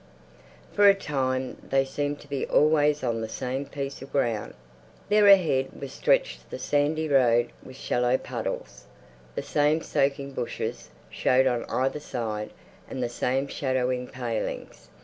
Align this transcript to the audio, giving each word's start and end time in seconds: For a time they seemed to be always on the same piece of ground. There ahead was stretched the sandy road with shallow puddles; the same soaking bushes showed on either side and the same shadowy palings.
For 0.73 0.87
a 0.87 0.95
time 0.95 1.57
they 1.61 1.85
seemed 1.85 2.19
to 2.21 2.27
be 2.27 2.47
always 2.47 3.03
on 3.03 3.21
the 3.21 3.29
same 3.29 3.67
piece 3.67 4.01
of 4.01 4.11
ground. 4.11 4.55
There 5.09 5.27
ahead 5.27 5.79
was 5.79 5.93
stretched 5.93 6.49
the 6.49 6.57
sandy 6.57 7.07
road 7.07 7.51
with 7.61 7.75
shallow 7.75 8.17
puddles; 8.17 8.85
the 9.35 9.43
same 9.43 9.83
soaking 9.83 10.31
bushes 10.31 10.89
showed 11.11 11.45
on 11.45 11.65
either 11.65 11.99
side 11.99 12.49
and 12.89 13.03
the 13.03 13.09
same 13.09 13.45
shadowy 13.47 14.07
palings. 14.07 14.89